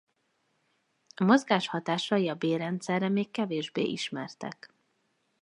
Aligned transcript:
A 1.15 1.23
mozgás 1.23 1.67
hatásai 1.67 2.29
a 2.29 2.33
bélrendszerre 2.35 3.09
még 3.09 3.31
kevésbé 3.31 3.83
ismertek. 3.83 4.73